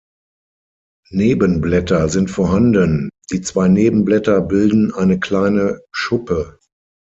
[1.11, 6.57] Nebenblätter sind vorhanden, die zwei Nebenblätter bilden eine kleine Schuppe.